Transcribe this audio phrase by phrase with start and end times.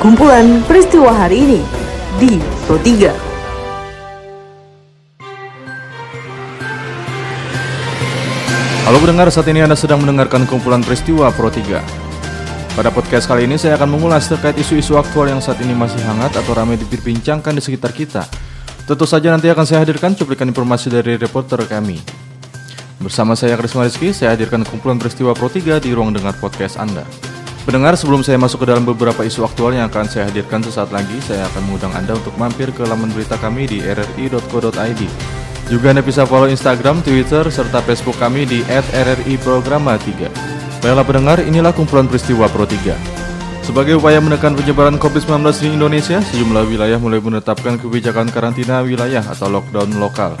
[0.00, 1.60] kumpulan peristiwa hari ini
[2.16, 3.12] di Pro 3.
[8.88, 11.84] Halo pendengar, saat ini Anda sedang mendengarkan kumpulan peristiwa Pro 3.
[12.72, 16.32] Pada podcast kali ini saya akan mengulas terkait isu-isu aktual yang saat ini masih hangat
[16.32, 18.24] atau ramai diperbincangkan di sekitar kita.
[18.88, 22.00] Tentu saja nanti akan saya hadirkan cuplikan informasi dari reporter kami.
[23.04, 27.29] Bersama saya Krisma Rizky, saya hadirkan kumpulan peristiwa Pro 3 di ruang dengar podcast Anda.
[27.70, 31.14] Pendengar, sebelum saya masuk ke dalam beberapa isu aktual yang akan saya hadirkan sesaat lagi,
[31.22, 35.02] saya akan mengundang Anda untuk mampir ke laman berita kami di rri.co.id.
[35.70, 40.10] Juga Anda bisa follow Instagram, Twitter, serta Facebook kami di @rri_programa3.
[40.82, 42.90] Baiklah pendengar, inilah kumpulan peristiwa Pro 3.
[43.62, 49.46] Sebagai upaya menekan penyebaran COVID-19 di Indonesia, sejumlah wilayah mulai menetapkan kebijakan karantina wilayah atau
[49.46, 50.34] lockdown lokal.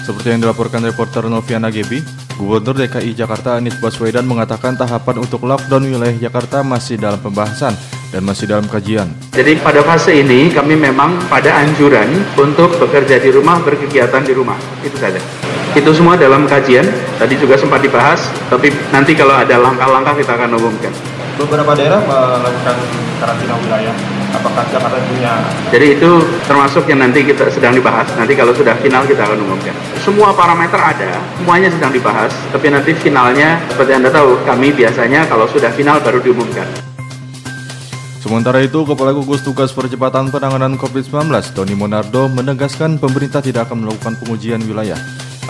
[0.00, 2.00] Seperti yang dilaporkan reporter Noviana Gebi,
[2.40, 7.76] Gubernur DKI Jakarta Anies Baswedan mengatakan tahapan untuk lockdown wilayah Jakarta masih dalam pembahasan
[8.08, 9.12] dan masih dalam kajian.
[9.36, 12.08] Jadi pada fase ini kami memang pada anjuran
[12.40, 14.56] untuk bekerja di rumah, berkegiatan di rumah.
[14.80, 15.20] Itu saja.
[15.76, 16.88] Itu semua dalam kajian,
[17.20, 20.96] tadi juga sempat dibahas, tapi nanti kalau ada langkah-langkah kita akan umumkan.
[21.36, 22.76] Beberapa daerah melakukan
[23.20, 24.19] karantina wilayah.
[24.30, 25.32] Apakah Jakarta punya?
[25.74, 26.10] Jadi itu
[26.46, 28.06] termasuk yang nanti kita sedang dibahas.
[28.14, 29.74] Nanti kalau sudah final kita akan umumkan.
[30.00, 32.30] Semua parameter ada, semuanya sedang dibahas.
[32.54, 36.66] Tapi nanti finalnya, seperti anda tahu, kami biasanya kalau sudah final baru diumumkan.
[38.20, 44.14] Sementara itu, Kepala Gugus Tugas Percepatan Penanganan COVID-19, Tony Monardo, menegaskan pemerintah tidak akan melakukan
[44.22, 45.00] pengujian wilayah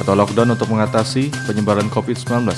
[0.00, 2.48] atau lockdown untuk mengatasi penyebaran COVID-19.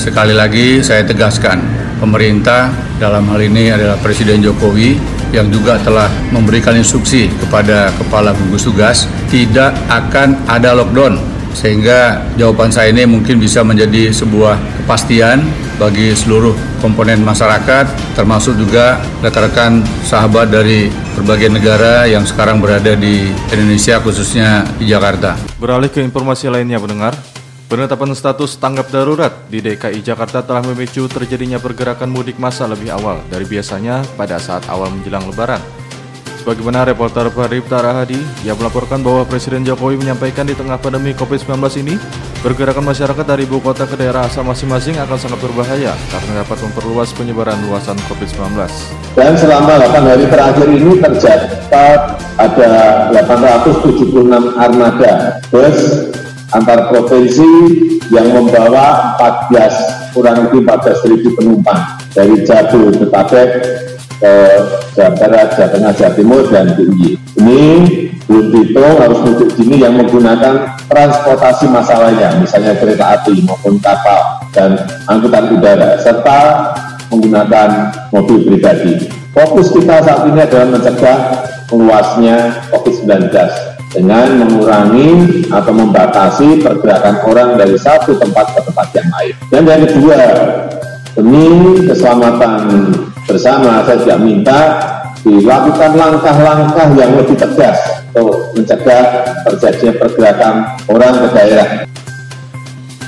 [0.00, 1.60] Sekali lagi saya tegaskan,
[2.00, 8.68] pemerintah dalam hal ini adalah Presiden Jokowi yang juga telah memberikan instruksi kepada Kepala Gugus
[8.68, 11.18] Tugas tidak akan ada lockdown
[11.52, 15.44] sehingga jawaban saya ini mungkin bisa menjadi sebuah kepastian
[15.76, 23.28] bagi seluruh komponen masyarakat termasuk juga rekan-rekan sahabat dari berbagai negara yang sekarang berada di
[23.52, 25.36] Indonesia khususnya di Jakarta.
[25.60, 27.12] Beralih ke informasi lainnya pendengar,
[27.72, 33.24] penetapan status tanggap darurat di DKI Jakarta telah memicu terjadinya pergerakan mudik massa lebih awal
[33.32, 35.56] dari biasanya pada saat awal menjelang lebaran.
[36.44, 41.96] Sebagaimana reporter Farib Tarahadi yang melaporkan bahwa Presiden Jokowi menyampaikan di tengah pandemi COVID-19 ini,
[42.44, 47.08] pergerakan masyarakat dari ibu kota ke daerah asal masing-masing akan sangat berbahaya karena dapat memperluas
[47.16, 48.52] penyebaran luasan COVID-19.
[49.16, 52.72] Dan selama 8 hari terakhir ini tercatat ada
[53.16, 56.12] 876 armada bus
[56.52, 57.50] antar provinsi
[58.12, 59.16] yang membawa
[59.48, 61.80] 14 kurang lebih 14.000 penumpang
[62.12, 63.48] dari Jabodetabek
[64.22, 64.34] ke
[64.94, 67.18] Jawa Barat, Jawa Tengah, Jawa Timur, dan DIY.
[67.42, 67.62] Ini
[68.28, 74.46] belum dihitung harus mudik sini yang menggunakan transportasi massal lainnya, misalnya kereta api maupun kapal
[74.52, 74.76] dan
[75.10, 76.38] angkutan udara, serta
[77.10, 79.10] menggunakan mobil pribadi.
[79.32, 81.18] Fokus kita saat ini adalah mencegah
[81.72, 82.36] meluasnya
[82.68, 83.32] COVID-19
[83.92, 89.34] dengan mengurangi atau membatasi pergerakan orang dari satu tempat ke tempat yang lain.
[89.52, 90.20] Dan yang kedua,
[91.12, 91.46] demi
[91.84, 92.52] keselamatan
[93.28, 94.60] bersama saya juga minta
[95.22, 97.78] dilakukan langkah-langkah yang lebih tegas
[98.10, 99.04] untuk mencegah
[99.46, 100.54] terjadinya pergerakan
[100.90, 101.68] orang ke daerah.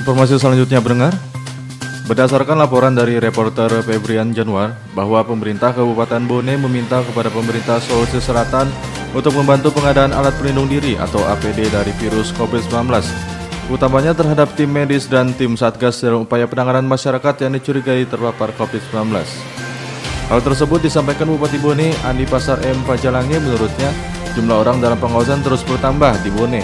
[0.05, 1.13] Informasi selanjutnya pendengar,
[2.05, 8.69] Berdasarkan laporan dari reporter Febrian Januar bahwa pemerintah Kabupaten Bone meminta kepada pemerintah Sulawesi Selatan
[9.15, 12.91] untuk membantu pengadaan alat pelindung diri atau APD dari virus COVID-19,
[13.71, 19.15] utamanya terhadap tim medis dan tim Satgas dalam upaya penanganan masyarakat yang dicurigai terpapar COVID-19.
[20.27, 22.83] Hal tersebut disampaikan Bupati Bone, Andi Pasar M.
[22.83, 23.87] Pajalangi menurutnya,
[24.35, 26.61] jumlah orang dalam pengawasan terus bertambah di Bone.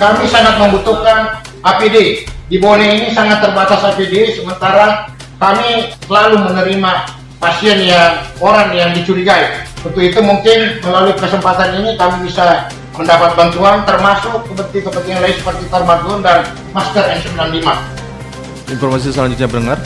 [0.00, 2.24] Kami sangat membutuhkan APD.
[2.48, 6.92] Di Bone ini sangat terbatas APD, sementara kami selalu menerima
[7.36, 9.69] pasien yang orang yang dicurigai.
[9.80, 16.20] Untuk itu mungkin melalui kesempatan ini kami bisa mendapat bantuan termasuk kepentingan lain seperti termagun
[16.20, 16.44] dan
[16.76, 17.64] masker N95.
[18.68, 19.78] Informasi selanjutnya pendengar,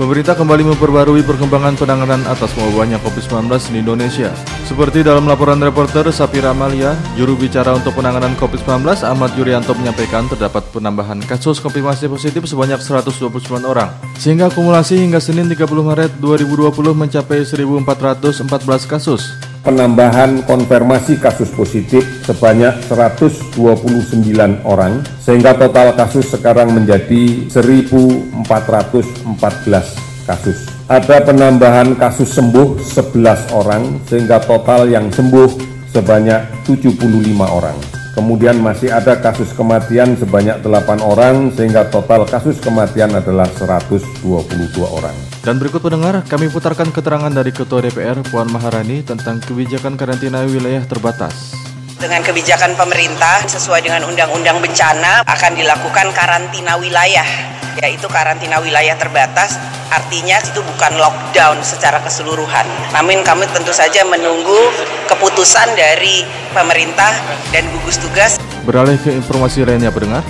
[0.00, 4.32] pemerintah kembali memperbarui perkembangan penanganan atas mewabahnya COVID-19 di Indonesia.
[4.64, 10.64] Seperti dalam laporan reporter Sapira Amalia, juru bicara untuk penanganan COVID-19 Ahmad Yuryanto menyampaikan terdapat
[10.72, 13.92] penambahan kasus konfirmasi positif sebanyak 129 orang.
[14.16, 19.49] Sehingga akumulasi hingga Senin 30 Maret 2020 mencapai 1414 kasus.
[19.60, 23.60] Penambahan konfirmasi kasus positif sebanyak 129
[24.64, 28.40] orang, sehingga total kasus sekarang menjadi 1.414
[30.24, 30.72] kasus.
[30.90, 35.48] Ada penambahan kasus sembuh 11 orang, sehingga total yang sembuh
[35.92, 37.99] sebanyak 75 orang.
[38.20, 44.20] Kemudian masih ada kasus kematian sebanyak 8 orang sehingga total kasus kematian adalah 122
[44.84, 45.16] orang.
[45.40, 50.84] Dan berikut pendengar, kami putarkan keterangan dari Ketua DPR Puan Maharani tentang kebijakan karantina wilayah
[50.84, 51.56] terbatas.
[51.96, 57.24] Dengan kebijakan pemerintah sesuai dengan undang-undang bencana akan dilakukan karantina wilayah,
[57.80, 59.56] yaitu karantina wilayah terbatas
[59.90, 62.64] artinya itu bukan lockdown secara keseluruhan.
[62.94, 64.70] Namun kami tentu saja menunggu
[65.10, 67.10] keputusan dari pemerintah
[67.50, 68.38] dan gugus tugas.
[68.64, 70.22] Beralih ke informasi lainnya pendengar,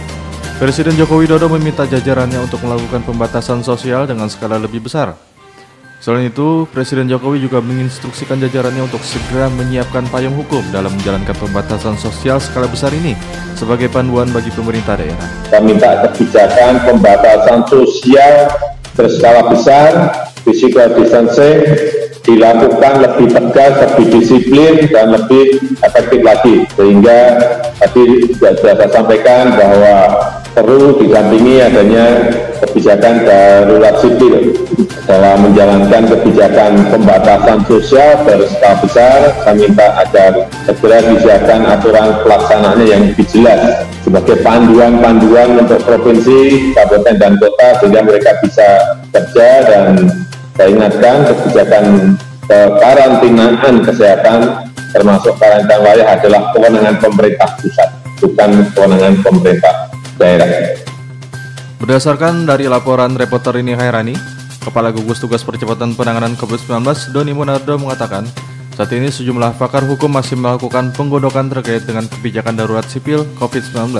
[0.57, 5.17] Presiden Joko Widodo meminta jajarannya untuk melakukan pembatasan sosial dengan skala lebih besar.
[6.01, 11.93] Selain itu, Presiden Jokowi juga menginstruksikan jajarannya untuk segera menyiapkan payung hukum dalam menjalankan pembatasan
[12.01, 13.13] sosial skala besar ini
[13.53, 15.29] sebagai panduan bagi pemerintah daerah.
[15.45, 18.49] Kita minta kebijakan pembatasan sosial
[19.01, 20.13] berskala besar,
[20.45, 21.65] physical distancing
[22.21, 26.69] dilakukan lebih tegas, lebih disiplin, dan lebih efektif lagi.
[26.77, 27.19] Sehingga
[27.81, 29.97] tadi sudah saya sampaikan bahwa
[30.53, 32.29] perlu didampingi adanya
[32.61, 34.53] kebijakan darurat sipil
[35.09, 39.19] dalam menjalankan kebijakan pembatasan sosial berskala besar.
[39.41, 40.31] Saya minta agar
[40.69, 48.03] segera disiapkan aturan pelaksanaannya yang lebih jelas sebagai panduan-panduan untuk provinsi, kabupaten, dan kota sehingga
[48.03, 48.67] mereka bisa
[49.15, 50.11] kerja dan
[50.59, 51.85] saya ingatkan kebijakan
[52.51, 57.87] kekarantinaan kesehatan termasuk karantina wilayah adalah kewenangan pemerintah pusat,
[58.19, 59.75] bukan kewenangan pemerintah
[60.19, 60.49] daerah.
[61.79, 64.19] Berdasarkan dari laporan reporter ini Hairani,
[64.59, 68.27] Kepala Gugus Tugas Percepatan Penanganan COVID-19 Doni Monardo mengatakan,
[68.81, 73.93] saat ini sejumlah pakar hukum masih melakukan penggodokan terkait dengan kebijakan darurat sipil COVID-19.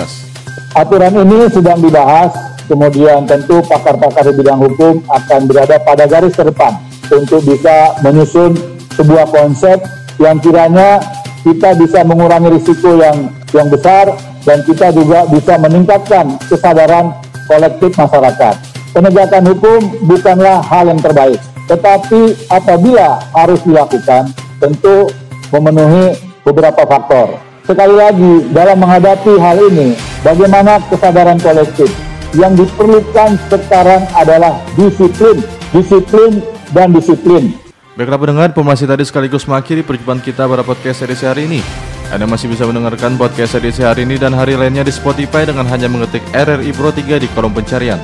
[0.73, 2.33] Aturan ini sedang dibahas,
[2.65, 6.81] kemudian tentu pakar-pakar di bidang hukum akan berada pada garis terdepan
[7.13, 8.57] untuk bisa menyusun
[8.97, 9.85] sebuah konsep
[10.17, 10.97] yang kiranya
[11.45, 14.09] kita bisa mengurangi risiko yang yang besar
[14.49, 17.13] dan kita juga bisa meningkatkan kesadaran
[17.45, 18.57] kolektif masyarakat.
[18.97, 21.37] Penegakan hukum bukanlah hal yang terbaik,
[21.69, 25.09] tetapi apabila harus dilakukan, tentu
[25.49, 26.13] memenuhi
[26.45, 27.41] beberapa faktor.
[27.65, 31.89] Sekali lagi, dalam menghadapi hal ini, bagaimana kesadaran kolektif
[32.37, 35.41] yang diperlukan sekarang adalah disiplin,
[35.75, 36.39] disiplin,
[36.71, 37.51] dan disiplin.
[37.97, 41.61] Baiklah pendengar, informasi tadi sekaligus mengakhiri perjumpaan kita pada podcast edisi hari ini.
[42.11, 45.87] Anda masih bisa mendengarkan podcast edisi hari ini dan hari lainnya di Spotify dengan hanya
[45.91, 47.99] mengetik RRI Pro 3 di kolom pencarian.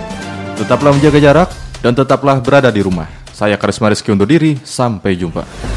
[0.60, 1.50] Tetaplah menjaga jarak
[1.84, 3.08] dan tetaplah berada di rumah.
[3.32, 5.77] Saya Karisma Rizky undur diri, sampai jumpa.